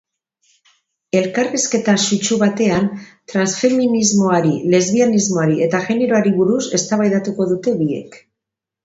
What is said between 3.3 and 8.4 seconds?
transfeminismoari, lesbianismoari eta generoari buruz eztabaidatuko dute biek.